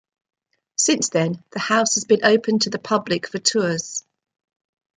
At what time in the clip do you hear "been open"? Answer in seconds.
2.05-2.57